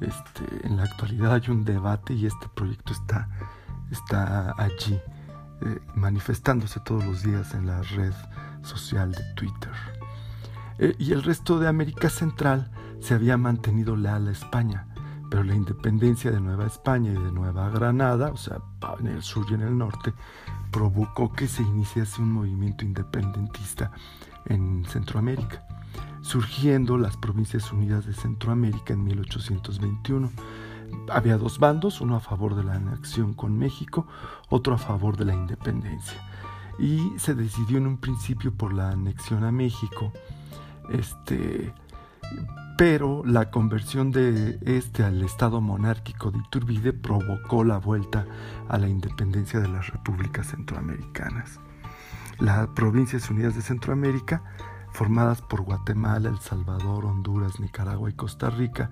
Este, 0.02 0.68
en 0.68 0.78
la 0.78 0.84
actualidad 0.84 1.34
hay 1.34 1.50
un 1.50 1.64
debate 1.64 2.14
y 2.14 2.26
este 2.26 2.48
proyecto 2.56 2.94
está, 2.94 3.30
está 3.92 4.54
allí, 4.58 5.00
eh, 5.62 5.80
manifestándose 5.96 6.80
todos 6.82 7.06
los 7.06 7.24
días 7.24 7.54
en 7.54 7.68
la 7.68 7.82
red 7.84 8.14
social 8.64 9.12
de 9.12 9.24
Twitter. 9.36 9.72
Eh, 10.80 10.96
y 10.98 11.14
el 11.14 11.24
resto 11.24 11.60
de 11.60 11.68
América 11.68 12.10
Central 12.10 12.72
se 13.00 13.14
había 13.14 13.38
mantenido 13.38 13.96
leal 13.96 14.28
a 14.28 14.32
España, 14.32 14.88
pero 15.30 15.44
la 15.44 15.56
independencia 15.56 16.32
de 16.32 16.42
Nueva 16.42 16.66
España 16.66 17.12
y 17.12 17.16
de 17.22 17.32
Nueva 17.32 17.70
Granada, 17.70 18.32
o 18.32 18.38
sea, 18.38 18.58
en 19.00 19.08
el 19.08 19.22
sur 19.22 19.46
y 19.50 19.54
en 19.54 19.62
el 19.62 19.78
norte, 19.78 20.14
provocó 20.74 21.32
que 21.32 21.48
se 21.48 21.62
iniciase 21.62 22.22
un 22.22 22.32
movimiento 22.32 22.84
independentista 22.84 23.92
en 24.48 24.84
Centroamérica, 24.86 25.66
surgiendo 26.22 26.98
las 26.98 27.16
Provincias 27.16 27.72
Unidas 27.72 28.08
de 28.08 28.14
Centroamérica 28.14 28.94
en 28.94 29.04
1821. 29.04 30.32
Había 31.10 31.38
dos 31.38 31.60
bandos, 31.60 32.02
uno 32.02 32.16
a 32.16 32.20
favor 32.20 32.56
de 32.56 32.64
la 32.64 32.74
anexión 32.74 33.36
con 33.36 33.58
México, 33.58 34.08
otro 34.50 34.74
a 34.74 34.80
favor 34.80 35.16
de 35.16 35.26
la 35.26 35.36
independencia. 35.36 36.18
Y 36.80 37.14
se 37.18 37.36
decidió 37.36 37.78
en 37.78 37.86
un 37.86 37.98
principio 37.98 38.52
por 38.52 38.74
la 38.74 38.90
anexión 38.90 39.44
a 39.44 39.52
México, 39.52 40.12
este, 40.90 41.72
pero 42.78 43.24
la 43.26 43.52
conversión 43.52 44.12
de 44.12 44.58
este 44.66 45.04
al 45.04 45.22
Estado 45.22 45.62
monárquico 45.62 46.32
de 46.32 46.40
Iturbide 46.40 46.92
provocó 46.92 47.64
la 47.64 47.78
vuelta 47.78 48.26
a 48.68 48.78
la 48.78 48.90
independencia 48.90 49.60
de 49.60 49.68
las 49.68 49.90
repúblicas 49.90 50.48
centroamericanas. 50.48 51.60
Las 52.40 52.68
Provincias 52.70 53.30
Unidas 53.30 53.56
de 53.56 53.62
Centroamérica, 53.62 54.42
formadas 54.92 55.42
por 55.42 55.62
Guatemala, 55.62 56.30
El 56.30 56.40
Salvador, 56.40 57.06
Honduras, 57.06 57.60
Nicaragua 57.60 58.10
y 58.10 58.14
Costa 58.14 58.50
Rica, 58.50 58.90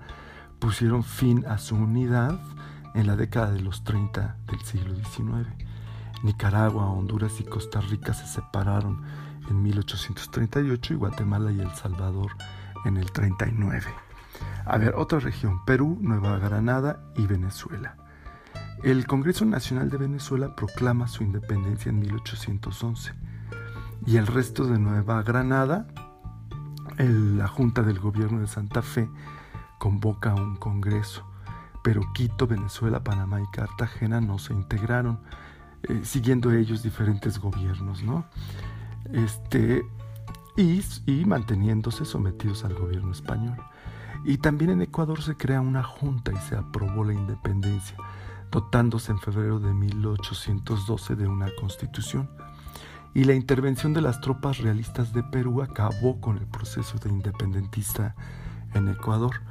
pusieron 0.60 1.02
fin 1.02 1.44
a 1.46 1.58
su 1.58 1.74
unidad 1.74 2.38
en 2.94 3.08
la 3.08 3.16
década 3.16 3.50
de 3.50 3.60
los 3.60 3.82
30 3.82 4.36
del 4.46 4.60
siglo 4.60 4.94
XIX. 4.94 5.48
Nicaragua, 6.22 6.86
Honduras 6.86 7.40
y 7.40 7.44
Costa 7.44 7.80
Rica 7.80 8.14
se 8.14 8.26
separaron 8.26 9.02
en 9.50 9.60
1838 9.60 10.92
y 10.92 10.96
Guatemala 10.96 11.50
y 11.50 11.60
El 11.60 11.70
Salvador 11.72 12.30
en 12.84 12.96
el 12.96 13.10
39. 13.12 13.86
A 14.64 14.78
ver, 14.78 14.94
otra 14.96 15.18
región, 15.18 15.64
Perú, 15.64 15.98
Nueva 16.00 16.38
Granada 16.38 17.00
y 17.16 17.26
Venezuela. 17.26 17.96
El 18.82 19.06
Congreso 19.06 19.44
Nacional 19.44 19.90
de 19.90 19.98
Venezuela 19.98 20.54
proclama 20.56 21.08
su 21.08 21.22
independencia 21.22 21.90
en 21.90 22.00
1811 22.00 23.12
y 24.06 24.16
el 24.16 24.26
resto 24.26 24.66
de 24.66 24.78
Nueva 24.78 25.22
Granada, 25.22 25.86
la 26.98 27.48
Junta 27.48 27.82
del 27.82 27.98
Gobierno 27.98 28.40
de 28.40 28.46
Santa 28.46 28.82
Fe 28.82 29.08
convoca 29.78 30.34
un 30.34 30.56
Congreso, 30.56 31.24
pero 31.82 32.02
Quito, 32.12 32.46
Venezuela, 32.46 33.02
Panamá 33.02 33.40
y 33.40 33.46
Cartagena 33.52 34.20
no 34.20 34.38
se 34.38 34.52
integraron, 34.52 35.20
eh, 35.84 36.00
siguiendo 36.04 36.52
ellos 36.52 36.82
diferentes 36.82 37.38
gobiernos, 37.38 38.02
¿no? 38.02 38.24
este, 39.12 39.84
y, 40.56 41.24
manteniéndose 41.24 42.04
sometidos 42.04 42.64
al 42.64 42.74
gobierno 42.74 43.12
español. 43.12 43.56
Y 44.24 44.38
también 44.38 44.70
en 44.70 44.82
Ecuador 44.82 45.22
se 45.22 45.36
crea 45.36 45.60
una 45.60 45.82
junta 45.82 46.32
y 46.32 46.36
se 46.48 46.56
aprobó 46.56 47.04
la 47.04 47.14
independencia, 47.14 47.96
dotándose 48.50 49.12
en 49.12 49.18
febrero 49.18 49.58
de 49.58 49.72
1812 49.72 51.16
de 51.16 51.26
una 51.26 51.48
constitución. 51.58 52.30
Y 53.14 53.24
la 53.24 53.34
intervención 53.34 53.92
de 53.92 54.02
las 54.02 54.20
tropas 54.20 54.58
realistas 54.58 55.12
de 55.12 55.22
Perú 55.22 55.62
acabó 55.62 56.20
con 56.20 56.38
el 56.38 56.46
proceso 56.46 56.98
de 56.98 57.10
independentista 57.10 58.14
en 58.74 58.88
Ecuador. 58.88 59.42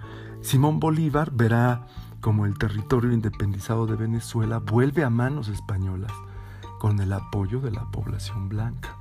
Simón 0.41 0.79
Bolívar 0.79 1.31
verá 1.31 1.85
como 2.21 2.45
el 2.45 2.57
territorio 2.57 3.11
independizado 3.11 3.87
de 3.87 3.95
Venezuela 3.95 4.59
vuelve 4.59 5.03
a 5.03 5.09
manos 5.09 5.47
españolas, 5.47 6.11
con 6.79 6.99
el 6.99 7.13
apoyo 7.13 7.59
de 7.59 7.71
la 7.71 7.89
población 7.91 8.49
blanca 8.49 9.00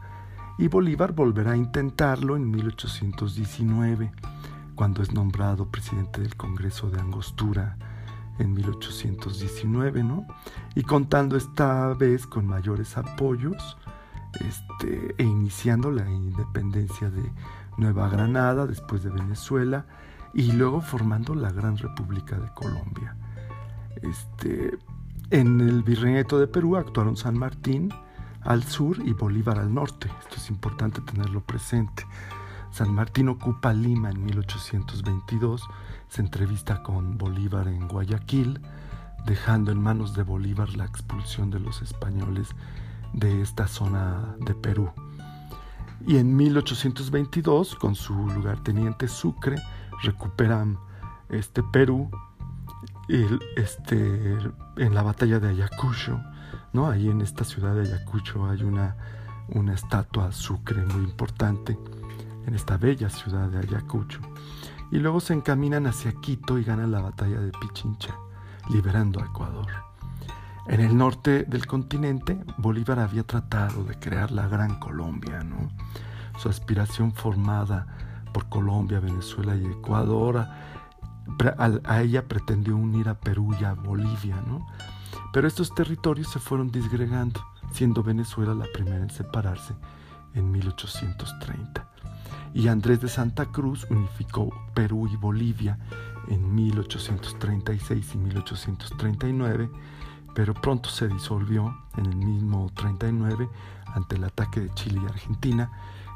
y 0.61 0.69
Bolívar 0.69 1.15
volverá 1.15 1.53
a 1.53 1.57
intentarlo 1.57 2.37
en 2.37 2.51
1819, 2.51 4.13
cuando 4.75 5.03
es 5.03 5.11
nombrado 5.11 5.71
presidente 5.71 6.21
del 6.21 6.37
Congreso 6.37 6.91
de 6.91 7.01
Angostura 7.01 7.79
en 8.39 8.53
1819, 8.53 10.05
¿no? 10.05 10.27
Y 10.75 10.83
contando 10.83 11.39
esta 11.39 11.95
vez 11.95 12.27
con 12.27 12.47
mayores 12.47 12.99
apoyos 12.99 13.79
este, 14.39 15.15
e 15.17 15.25
iniciando 15.25 15.91
la 15.91 16.07
independencia 16.11 17.09
de 17.11 17.33
Nueva 17.79 18.11
Granada 18.11 18.67
después 18.67 19.03
de 19.03 19.09
Venezuela 19.09 19.87
y 20.35 20.53
luego 20.53 20.83
formando 20.83 21.35
la 21.35 21.51
Gran 21.51 21.79
República 21.79 22.39
de 22.39 22.53
Colombia. 22.53 23.17
Este, 24.03 24.79
en 25.31 25.63
el 25.63 25.83
Virreinato 25.83 26.39
de 26.39 26.49
Perú 26.49 26.77
actuaron 26.77 27.17
San 27.17 27.39
Martín, 27.39 27.91
al 28.43 28.65
sur 28.65 28.99
y 29.07 29.13
Bolívar 29.13 29.59
al 29.59 29.73
norte. 29.73 30.11
Esto 30.21 30.37
es 30.37 30.51
importante 30.51 31.01
tenerlo 31.01 31.41
presente. 31.41 32.07
San 32.71 32.95
Martín 32.95 33.29
ocupa 33.29 33.73
Lima 33.73 34.11
en 34.11 34.25
1822, 34.25 35.69
se 36.09 36.23
entrevista 36.23 36.83
con 36.83 37.19
Bolívar 37.19 37.67
en 37.69 37.89
Guayaquil, 37.89 38.61
dejando 39.27 39.73
en 39.73 39.83
manos 39.83 40.15
de 40.15 40.23
Bolívar 40.23 40.77
la 40.77 40.85
expulsión 40.85 41.51
de 41.51 41.61
los 41.61 41.83
españoles 41.83 42.49
de 43.13 43.43
esta 43.43 43.67
zona 43.67 44.37
de 44.39 44.55
Perú. 44.55 44.93
Y 46.07 46.17
en 46.17 46.35
1822, 46.37 47.75
con 47.75 47.95
su 47.95 48.15
lugarteniente 48.15 49.09
Sucre, 49.09 49.57
recuperan 50.03 50.79
este 51.29 51.63
Perú 51.63 52.11
este, 53.57 54.39
en 54.77 54.95
la 54.95 55.03
batalla 55.03 55.41
de 55.41 55.49
Ayacucho, 55.49 56.21
¿no? 56.73 56.89
Ahí 56.89 57.09
en 57.09 57.21
esta 57.21 57.45
ciudad 57.45 57.75
de 57.75 57.83
Ayacucho 57.83 58.49
hay 58.49 58.63
una, 58.63 58.97
una 59.49 59.75
estatua 59.75 60.33
Sucre 60.33 60.85
muy 60.85 61.05
importante, 61.05 61.79
en 62.47 62.55
esta 62.55 62.77
bella 62.77 63.11
ciudad 63.11 63.49
de 63.49 63.59
Ayacucho. 63.59 64.21
Y 64.91 64.99
luego 64.99 65.21
se 65.21 65.35
encaminan 65.35 65.87
hacia 65.87 66.13
Quito 66.13 66.59
y 66.59 66.65
ganan 66.65 66.91
la 66.91 67.01
batalla 67.01 67.41
de 67.41 67.53
Pichincha, 67.53 68.15
liberando 68.71 69.21
a 69.21 69.27
Ecuador. 69.27 69.69
En 70.67 70.81
el 70.81 70.97
norte 70.97 71.45
del 71.45 71.67
continente, 71.67 72.39
Bolívar 72.59 72.99
había 72.99 73.25
tratado 73.25 73.85
de 73.85 73.99
crear 73.99 74.31
la 74.31 74.47
Gran 74.47 74.79
Colombia, 74.79 75.43
¿no? 75.43 75.69
Su 76.39 76.49
aspiración 76.49 77.13
formada 77.13 77.87
por 78.33 78.49
Colombia, 78.49 79.01
Venezuela 79.01 79.57
y 79.57 79.67
Ecuador, 79.67 80.47
a, 81.57 82.03
ella 82.03 82.27
pretendió 82.27 82.77
unir 82.77 83.09
a 83.09 83.15
Perú 83.15 83.55
y 83.61 83.65
a 83.65 83.75
Bolivia, 83.75 84.37
¿no? 84.47 84.67
Pero 85.33 85.47
estos 85.47 85.75
territorios 85.75 86.29
se 86.29 86.39
fueron 86.39 86.71
disgregando, 86.71 87.45
siendo 87.73 88.03
Venezuela 88.03 88.55
la 88.55 88.67
primera 88.73 88.99
en 88.99 89.11
separarse 89.11 89.75
en 90.35 90.51
1830. 90.51 91.89
Y 92.53 92.69
Andrés 92.69 93.01
de 93.01 93.09
Santa 93.09 93.47
Cruz 93.47 93.87
unificó 93.91 94.51
Perú 94.75 95.09
y 95.11 95.17
Bolivia 95.17 95.79
en 96.29 96.55
1836 96.55 98.15
y 98.15 98.19
1839, 98.19 99.71
pero 100.35 100.55
pronto 100.55 100.89
se 100.89 101.09
disolvió 101.09 101.77
en 101.97 102.07
el 102.07 102.17
mismo 102.17 102.71
39 102.75 103.49
ante 103.87 104.17
el 104.17 104.25
ataque 104.25 104.61
de 104.61 104.71
Chile 104.75 105.01
y 105.03 105.07
Argentina, 105.07 105.71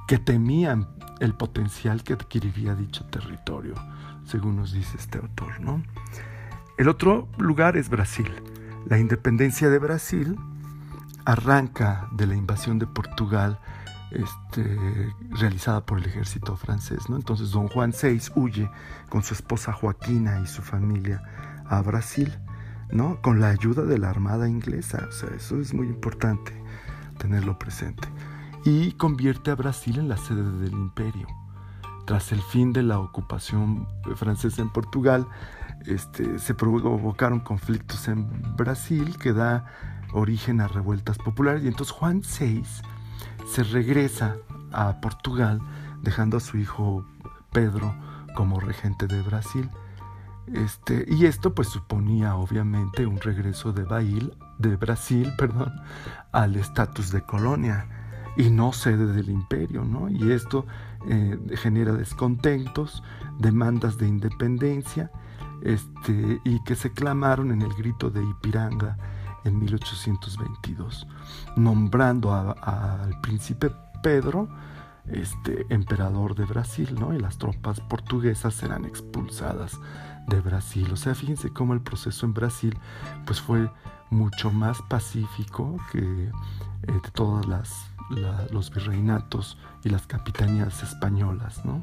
que 0.06 0.18
temían 0.18 0.88
el 1.20 1.34
potencial 1.34 2.02
que 2.02 2.12
adquiriría 2.12 2.74
dicho 2.74 3.04
territorio, 3.06 3.74
según 4.24 4.56
nos 4.56 4.72
dice 4.72 4.96
este 4.96 5.18
autor. 5.18 5.60
¿no? 5.60 5.82
El 6.76 6.88
otro 6.88 7.28
lugar 7.38 7.76
es 7.76 7.88
Brasil. 7.88 8.30
La 8.86 8.98
independencia 8.98 9.70
de 9.70 9.78
Brasil 9.78 10.38
arranca 11.24 12.08
de 12.12 12.26
la 12.26 12.34
invasión 12.34 12.78
de 12.78 12.86
Portugal 12.86 13.58
este, 14.10 15.12
realizada 15.30 15.84
por 15.84 15.98
el 15.98 16.06
ejército 16.06 16.56
francés. 16.56 17.08
¿no? 17.08 17.16
Entonces 17.16 17.50
don 17.50 17.68
Juan 17.68 17.92
VI 18.00 18.20
huye 18.34 18.70
con 19.08 19.22
su 19.22 19.34
esposa 19.34 19.72
Joaquina 19.72 20.40
y 20.40 20.46
su 20.46 20.62
familia 20.62 21.22
a 21.66 21.80
Brasil, 21.82 22.32
¿no? 22.90 23.20
con 23.22 23.40
la 23.40 23.48
ayuda 23.48 23.82
de 23.82 23.98
la 23.98 24.10
Armada 24.10 24.48
inglesa. 24.48 25.06
O 25.08 25.12
sea, 25.12 25.30
eso 25.34 25.58
es 25.60 25.72
muy 25.72 25.86
importante 25.86 26.52
tenerlo 27.18 27.58
presente. 27.58 28.08
Y 28.64 28.92
convierte 28.92 29.50
a 29.50 29.54
Brasil 29.54 29.98
en 29.98 30.08
la 30.08 30.16
sede 30.16 30.58
del 30.60 30.72
imperio. 30.72 31.26
Tras 32.06 32.32
el 32.32 32.42
fin 32.42 32.72
de 32.72 32.82
la 32.82 32.98
ocupación 32.98 33.88
francesa 34.14 34.60
en 34.60 34.70
Portugal, 34.70 35.26
este, 35.86 36.38
se 36.38 36.54
provocaron 36.54 37.40
conflictos 37.40 38.08
en 38.08 38.28
Brasil 38.56 39.16
que 39.18 39.32
da 39.32 39.66
origen 40.12 40.60
a 40.60 40.68
revueltas 40.68 41.18
populares 41.18 41.64
y 41.64 41.68
entonces 41.68 41.94
Juan 41.94 42.22
VI 42.22 42.62
se 43.46 43.64
regresa 43.64 44.36
a 44.72 45.00
Portugal 45.00 45.60
dejando 46.02 46.36
a 46.36 46.40
su 46.40 46.58
hijo 46.58 47.04
Pedro 47.52 47.94
como 48.34 48.60
regente 48.60 49.06
de 49.06 49.22
Brasil. 49.22 49.70
Este, 50.52 51.06
y 51.08 51.24
esto 51.24 51.54
pues 51.54 51.68
suponía 51.68 52.36
obviamente 52.36 53.06
un 53.06 53.18
regreso 53.18 53.72
de, 53.72 53.84
de 54.58 54.76
Brasil 54.76 55.32
perdón, 55.38 55.72
al 56.32 56.56
estatus 56.56 57.10
de 57.10 57.22
colonia 57.22 57.86
y 58.36 58.50
no 58.50 58.72
sede 58.72 59.06
del 59.06 59.30
imperio, 59.30 59.84
¿no? 59.84 60.08
Y 60.08 60.32
esto 60.32 60.66
eh, 61.08 61.38
genera 61.56 61.92
descontentos, 61.92 63.02
demandas 63.38 63.96
de 63.96 64.08
independencia, 64.08 65.10
este, 65.64 66.40
y 66.44 66.62
que 66.62 66.76
se 66.76 66.92
clamaron 66.92 67.50
en 67.50 67.62
el 67.62 67.72
grito 67.74 68.10
de 68.10 68.22
Ipiranga 68.22 68.96
en 69.44 69.58
1822, 69.58 71.06
nombrando 71.56 72.32
al 72.32 73.20
príncipe 73.20 73.70
Pedro 74.02 74.48
este, 75.06 75.66
emperador 75.70 76.34
de 76.34 76.44
Brasil, 76.44 76.94
¿no? 76.98 77.14
Y 77.14 77.18
las 77.18 77.38
tropas 77.38 77.80
portuguesas 77.80 78.54
serán 78.54 78.84
expulsadas 78.84 79.78
de 80.28 80.40
Brasil. 80.40 80.90
O 80.92 80.96
sea, 80.96 81.14
fíjense 81.14 81.50
cómo 81.50 81.74
el 81.74 81.80
proceso 81.80 82.24
en 82.26 82.34
Brasil 82.34 82.78
pues 83.26 83.40
fue 83.40 83.70
mucho 84.10 84.50
más 84.50 84.80
pacífico 84.82 85.76
que 85.92 85.98
eh, 85.98 86.30
de 86.86 87.10
todos 87.12 87.46
los 88.50 88.70
virreinatos 88.70 89.58
y 89.82 89.88
las 89.88 90.06
capitanías 90.06 90.82
españolas, 90.82 91.64
¿no? 91.64 91.82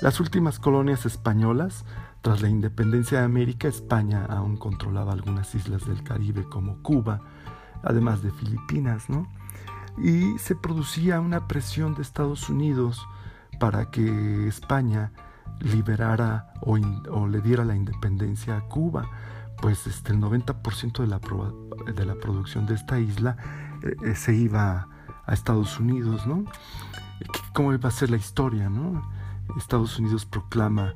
Las 0.00 0.18
últimas 0.18 0.58
colonias 0.58 1.06
españolas 1.06 1.84
tras 2.22 2.40
la 2.40 2.48
independencia 2.48 3.18
de 3.18 3.24
América, 3.24 3.66
España 3.66 4.24
aún 4.26 4.56
controlaba 4.56 5.12
algunas 5.12 5.54
islas 5.56 5.84
del 5.86 6.04
Caribe 6.04 6.44
como 6.44 6.80
Cuba, 6.82 7.20
además 7.82 8.22
de 8.22 8.30
Filipinas, 8.30 9.10
¿no? 9.10 9.26
Y 9.98 10.38
se 10.38 10.54
producía 10.54 11.20
una 11.20 11.48
presión 11.48 11.94
de 11.94 12.02
Estados 12.02 12.48
Unidos 12.48 13.04
para 13.58 13.90
que 13.90 14.46
España 14.46 15.12
liberara 15.58 16.52
o, 16.60 16.76
le 17.26 17.40
diera 17.40 17.64
la 17.64 17.74
independencia 17.74 18.56
a 18.56 18.60
Cuba, 18.62 19.10
pues 19.60 19.86
este, 19.88 20.12
el 20.12 20.20
90% 20.20 21.00
de 21.00 21.06
la, 22.06 22.14
producción 22.14 22.66
de 22.66 22.74
esta 22.74 23.00
isla 23.00 23.36
eh, 23.82 23.96
eh, 24.04 24.14
se 24.14 24.34
iba 24.34 24.88
a 25.26 25.34
Estados 25.34 25.78
Unidos, 25.78 26.26
¿no? 26.26 26.44
¿Cómo 27.52 27.72
iba 27.72 27.88
a 27.88 27.92
ser 27.92 28.10
la 28.10 28.16
historia, 28.16 28.70
no? 28.70 29.02
Estados 29.56 29.98
Unidos 29.98 30.24
proclama 30.24 30.94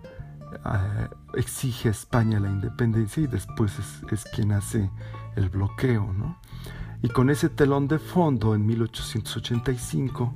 eh, 0.64 1.08
exige 1.34 1.88
a 1.88 1.92
España 1.92 2.40
la 2.40 2.50
independencia 2.50 3.22
y 3.22 3.26
después 3.26 3.72
es, 4.10 4.24
quien 4.34 4.52
hace 4.52 4.90
el 5.36 5.48
bloqueo. 5.48 6.12
¿no? 6.12 6.36
Y 7.02 7.08
con 7.08 7.30
ese 7.30 7.48
telón 7.48 7.88
de 7.88 7.98
fondo, 7.98 8.54
en 8.54 8.66
1885, 8.66 10.34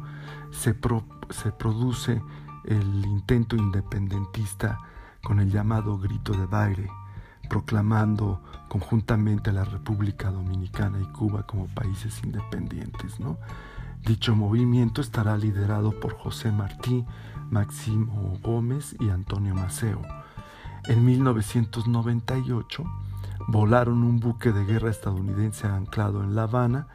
se, 0.51 0.75
produce 0.75 2.23
el 2.65 3.07
intento 3.07 3.57
independentista 3.57 4.79
con 5.23 5.41
el 5.41 5.51
llamado 5.51 5.99
grito 5.99 6.33
de 6.33 6.47
baile, 6.47 6.89
proclamando 7.49 8.43
conjuntamente 8.69 9.53
la 9.53 9.65
República 9.65 10.31
Dominicana 10.31 11.01
y 11.01 11.07
Cuba 11.07 11.47
como 11.47 11.67
países 11.69 12.23
independientes. 12.23 13.19
¿no? 13.21 13.39
Dicho 14.05 14.35
movimiento 14.35 15.01
estará 15.01 15.37
liderado 15.37 15.99
por 15.99 16.17
José 16.17 16.53
Martí, 16.53 17.05
Máximo 17.51 18.39
Gómez 18.43 18.97
y 19.01 19.11
Antonio 19.11 19.55
Maceo. 19.55 20.03
En 20.87 21.05
1998 21.05 22.85
volaron 23.49 24.03
un 24.03 24.21
buque 24.21 24.53
de 24.53 24.65
guerra 24.65 24.91
estadounidense 24.91 25.67
anclado 25.67 26.23
en 26.23 26.35
La 26.35 26.45
Habana. 26.45 26.89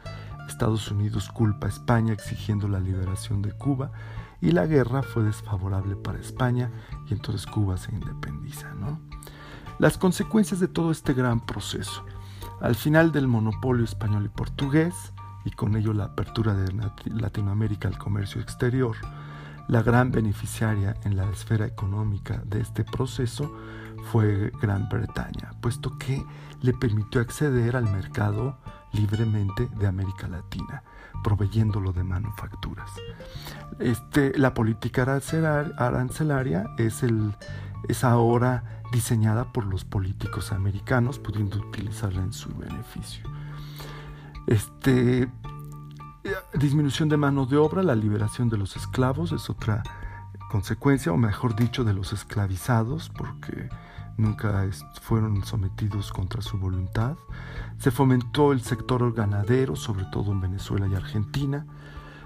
Estados 0.48 0.90
Unidos 0.90 1.28
culpa 1.28 1.66
a 1.66 1.70
España 1.70 2.12
exigiendo 2.12 2.68
la 2.68 2.80
liberación 2.80 3.42
de 3.42 3.52
Cuba 3.52 3.92
y 4.40 4.52
la 4.52 4.66
guerra 4.66 5.02
fue 5.02 5.22
desfavorable 5.22 5.96
para 5.96 6.18
España 6.18 6.70
y 7.08 7.14
entonces 7.14 7.46
Cuba 7.46 7.76
se 7.76 7.92
independiza. 7.92 8.74
¿no? 8.74 9.00
Las 9.78 9.98
consecuencias 9.98 10.60
de 10.60 10.68
todo 10.68 10.90
este 10.90 11.12
gran 11.14 11.40
proceso. 11.40 12.04
Al 12.60 12.74
final 12.74 13.12
del 13.12 13.28
monopolio 13.28 13.84
español 13.84 14.24
y 14.24 14.28
portugués, 14.28 15.12
y 15.44 15.50
con 15.50 15.76
ello 15.76 15.92
la 15.92 16.04
apertura 16.04 16.54
de 16.54 16.72
Latinoamérica 17.04 17.88
al 17.88 17.98
comercio 17.98 18.40
exterior, 18.40 18.96
la 19.68 19.82
gran 19.82 20.10
beneficiaria 20.10 20.96
en 21.04 21.16
la 21.16 21.28
esfera 21.30 21.66
económica 21.66 22.42
de 22.44 22.60
este 22.60 22.84
proceso 22.84 23.52
fue 24.12 24.52
Gran 24.60 24.88
Bretaña, 24.88 25.52
puesto 25.60 25.98
que 25.98 26.24
le 26.62 26.72
permitió 26.72 27.20
acceder 27.20 27.76
al 27.76 27.84
mercado 27.84 28.58
libremente 28.92 29.68
de 29.78 29.86
América 29.86 30.28
Latina, 30.28 30.82
proveyéndolo 31.22 31.92
de 31.92 32.04
manufacturas. 32.04 32.90
Este, 33.78 34.38
la 34.38 34.54
política 34.54 35.02
arancelaria 35.02 36.66
es, 36.78 37.02
el, 37.02 37.34
es 37.88 38.04
ahora 38.04 38.82
diseñada 38.92 39.52
por 39.52 39.66
los 39.66 39.84
políticos 39.84 40.52
americanos, 40.52 41.18
pudiendo 41.18 41.58
utilizarla 41.58 42.22
en 42.22 42.32
su 42.32 42.54
beneficio. 42.54 43.28
Este, 44.46 45.28
disminución 46.54 47.08
de 47.08 47.16
mano 47.16 47.46
de 47.46 47.56
obra, 47.56 47.82
la 47.82 47.94
liberación 47.94 48.48
de 48.48 48.56
los 48.56 48.76
esclavos 48.76 49.32
es 49.32 49.50
otra 49.50 49.82
consecuencia, 50.50 51.12
o 51.12 51.16
mejor 51.16 51.56
dicho, 51.56 51.84
de 51.84 51.92
los 51.92 52.12
esclavizados, 52.12 53.10
porque 53.10 53.68
nunca 54.16 54.68
fueron 55.02 55.44
sometidos 55.44 56.12
contra 56.12 56.42
su 56.42 56.58
voluntad. 56.58 57.16
Se 57.78 57.90
fomentó 57.90 58.52
el 58.52 58.62
sector 58.62 59.12
ganadero, 59.12 59.76
sobre 59.76 60.04
todo 60.06 60.32
en 60.32 60.40
Venezuela 60.40 60.86
y 60.86 60.94
Argentina. 60.94 61.66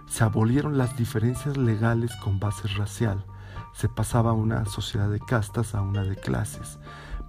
Se 0.07 0.25
abolieron 0.25 0.79
las 0.79 0.96
diferencias 0.96 1.57
legales 1.57 2.14
con 2.16 2.40
base 2.40 2.68
racial. 2.68 3.25
Se 3.73 3.88
pasaba 3.88 4.33
una 4.33 4.64
sociedad 4.66 5.11
de 5.11 5.20
castas 5.20 5.75
a 5.75 5.83
una 5.83 6.03
de 6.03 6.16
clases. 6.16 6.79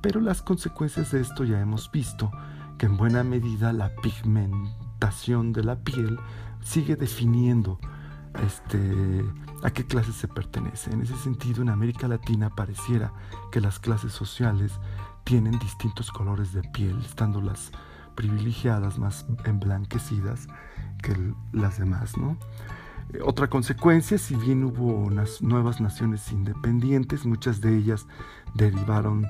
Pero 0.01 0.19
las 0.19 0.41
consecuencias 0.41 1.11
de 1.11 1.21
esto 1.21 1.43
ya 1.43 1.59
hemos 1.59 1.91
visto 1.91 2.31
que 2.77 2.87
en 2.87 2.97
buena 2.97 3.23
medida 3.23 3.71
la 3.73 3.95
pigmentación 3.95 5.53
de 5.53 5.63
la 5.63 5.75
piel 5.75 6.19
sigue 6.63 6.95
definiendo 6.95 7.79
este, 8.45 9.25
a 9.63 9.71
qué 9.71 9.85
clase 9.85 10.13
se 10.13 10.27
pertenece. 10.27 10.91
En 10.91 11.01
ese 11.01 11.15
sentido, 11.17 11.61
en 11.61 11.69
América 11.69 12.07
Latina 12.07 12.49
pareciera 12.49 13.13
que 13.51 13.61
las 13.61 13.79
clases 13.79 14.13
sociales 14.13 14.71
tienen 15.23 15.57
distintos 15.59 16.11
colores 16.11 16.53
de 16.53 16.63
piel, 16.63 16.99
estando 17.05 17.41
las 17.41 17.71
privilegiadas 18.15 18.97
más 18.97 19.25
emblanquecidas 19.45 20.47
que 21.01 21.15
las 21.51 21.77
demás, 21.79 22.17
¿no? 22.17 22.37
Eh, 23.13 23.19
otra 23.23 23.49
consecuencia, 23.49 24.17
si 24.17 24.35
bien 24.35 24.63
hubo 24.63 24.93
unas 24.93 25.41
nuevas 25.41 25.81
naciones 25.81 26.31
independientes, 26.31 27.25
muchas 27.25 27.61
de 27.61 27.75
ellas 27.77 28.07
derivaron 28.53 29.27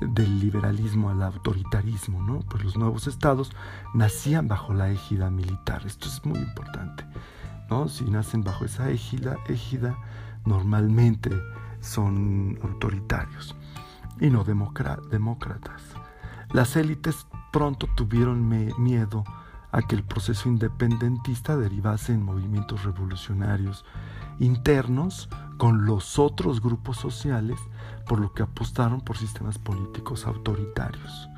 del 0.00 0.40
liberalismo 0.40 1.10
al 1.10 1.22
autoritarismo, 1.22 2.22
¿no? 2.22 2.40
Pues 2.40 2.64
los 2.64 2.76
nuevos 2.76 3.06
estados 3.06 3.52
nacían 3.94 4.48
bajo 4.48 4.74
la 4.74 4.90
égida 4.90 5.30
militar, 5.30 5.82
esto 5.86 6.08
es 6.08 6.24
muy 6.24 6.38
importante, 6.38 7.04
¿no? 7.70 7.88
Si 7.88 8.04
nacen 8.04 8.42
bajo 8.42 8.64
esa 8.64 8.90
égida, 8.90 9.36
égida 9.48 9.96
normalmente 10.44 11.30
son 11.80 12.58
autoritarios 12.62 13.56
y 14.20 14.30
no 14.30 14.44
demócratas. 14.44 15.82
Las 16.52 16.76
élites 16.76 17.26
pronto 17.52 17.88
tuvieron 17.96 18.48
miedo 18.48 19.24
a 19.76 19.82
que 19.82 19.94
el 19.94 20.02
proceso 20.04 20.48
independentista 20.48 21.54
derivase 21.54 22.14
en 22.14 22.22
movimientos 22.22 22.84
revolucionarios 22.84 23.84
internos 24.38 25.28
con 25.58 25.84
los 25.84 26.18
otros 26.18 26.62
grupos 26.62 26.96
sociales, 26.96 27.58
por 28.06 28.18
lo 28.18 28.32
que 28.32 28.42
apostaron 28.42 29.02
por 29.02 29.18
sistemas 29.18 29.58
políticos 29.58 30.26
autoritarios, 30.26 31.28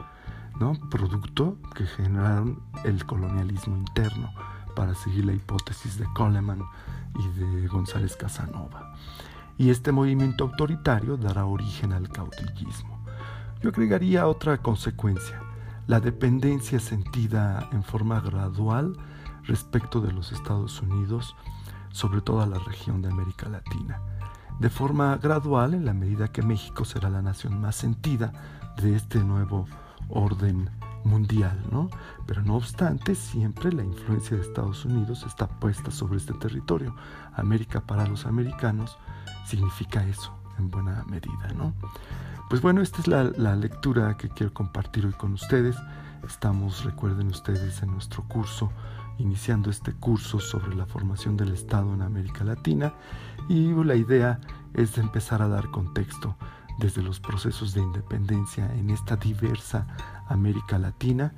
¿no? 0.60 0.74
producto 0.88 1.58
que 1.74 1.84
generaron 1.84 2.62
el 2.84 3.04
colonialismo 3.04 3.76
interno, 3.76 4.32
para 4.76 4.94
seguir 4.94 5.24
la 5.24 5.32
hipótesis 5.32 5.98
de 5.98 6.06
Coleman 6.14 6.62
y 7.18 7.40
de 7.40 7.66
González 7.66 8.14
Casanova. 8.14 8.94
Y 9.56 9.70
este 9.70 9.90
movimiento 9.90 10.44
autoritario 10.44 11.16
dará 11.16 11.44
origen 11.44 11.92
al 11.92 12.08
caudillismo. 12.08 13.04
Yo 13.60 13.70
agregaría 13.70 14.28
otra 14.28 14.58
consecuencia, 14.58 15.42
la 15.88 16.00
dependencia 16.00 16.78
sentida 16.78 17.66
en 17.72 17.82
forma 17.82 18.20
gradual 18.20 18.94
respecto 19.44 20.02
de 20.02 20.12
los 20.12 20.32
Estados 20.32 20.82
Unidos 20.82 21.34
sobre 21.92 22.20
toda 22.20 22.46
la 22.46 22.58
región 22.58 23.00
de 23.00 23.08
América 23.08 23.48
Latina. 23.48 23.98
De 24.60 24.68
forma 24.68 25.16
gradual, 25.16 25.72
en 25.72 25.86
la 25.86 25.94
medida 25.94 26.30
que 26.30 26.42
México 26.42 26.84
será 26.84 27.08
la 27.08 27.22
nación 27.22 27.58
más 27.58 27.74
sentida 27.74 28.32
de 28.76 28.94
este 28.96 29.24
nuevo 29.24 29.66
orden 30.10 30.68
mundial, 31.04 31.58
¿no? 31.72 31.88
Pero 32.26 32.42
no 32.42 32.56
obstante, 32.56 33.14
siempre 33.14 33.72
la 33.72 33.82
influencia 33.82 34.36
de 34.36 34.42
Estados 34.42 34.84
Unidos 34.84 35.24
está 35.26 35.46
puesta 35.48 35.90
sobre 35.90 36.18
este 36.18 36.34
territorio. 36.34 36.94
América 37.32 37.80
para 37.80 38.06
los 38.06 38.26
americanos 38.26 38.98
significa 39.46 40.06
eso, 40.06 40.37
en 40.58 40.70
buena 40.70 41.04
medida, 41.08 41.48
¿no? 41.56 41.74
Pues 42.48 42.62
bueno, 42.62 42.80
esta 42.80 43.00
es 43.00 43.06
la, 43.06 43.56
lectura 43.56 44.16
que 44.16 44.28
quiero 44.28 44.54
compartir 44.54 45.06
hoy 45.06 45.12
con 45.12 45.34
ustedes. 45.34 45.76
Estamos, 46.26 46.84
recuerden 46.84 47.28
ustedes, 47.28 47.82
en 47.82 47.92
nuestro 47.92 48.24
curso 48.24 48.70
iniciando 49.18 49.68
este 49.68 49.92
curso 49.92 50.38
sobre 50.38 50.74
la 50.76 50.86
formación 50.86 51.36
del 51.36 51.52
Estado 51.52 51.92
en 51.92 52.02
América 52.02 52.44
Latina 52.44 52.94
y 53.48 53.72
la 53.84 53.96
idea 53.96 54.40
es 54.74 54.96
empezar 54.96 55.42
a 55.42 55.48
dar 55.48 55.70
contexto 55.70 56.36
desde 56.78 57.02
los 57.02 57.18
procesos 57.18 57.74
de 57.74 57.80
independencia 57.80 58.72
en 58.76 58.90
esta 58.90 59.16
diversa 59.16 59.86
América 60.28 60.78
Latina 60.78 61.32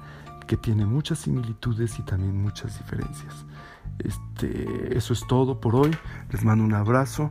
que 0.46 0.56
tiene 0.56 0.84
muchas 0.84 1.20
similitudes 1.20 1.98
y 1.98 2.02
también 2.02 2.40
muchas 2.42 2.76
diferencias. 2.78 3.46
Este, 3.98 4.96
eso 4.96 5.12
es 5.12 5.26
todo 5.26 5.60
por 5.60 5.76
hoy. 5.76 5.96
Les 6.30 6.44
mando 6.44 6.64
un 6.64 6.74
abrazo. 6.74 7.30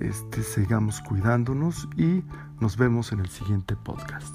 Este, 0.00 0.42
sigamos 0.42 1.00
cuidándonos 1.00 1.88
y 1.96 2.22
nos 2.60 2.76
vemos 2.76 3.12
en 3.12 3.20
el 3.20 3.28
siguiente 3.28 3.76
podcast. 3.76 4.34